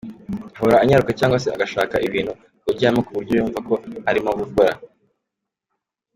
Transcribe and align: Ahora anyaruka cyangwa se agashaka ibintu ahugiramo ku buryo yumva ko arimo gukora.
Ahora 0.57 0.75
anyaruka 0.83 1.11
cyangwa 1.19 1.41
se 1.43 1.47
agashaka 1.55 1.95
ibintu 2.07 2.31
ahugiramo 2.61 2.99
ku 3.05 3.11
buryo 3.17 3.33
yumva 3.35 3.59
ko 3.67 3.73
arimo 4.09 4.29
gukora. 4.41 4.73